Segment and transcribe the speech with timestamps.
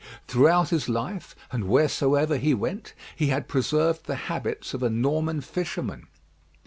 [0.27, 5.41] Throughout his life and wheresoever he went, he had preserved the habits of a Norman
[5.41, 6.07] fisherman.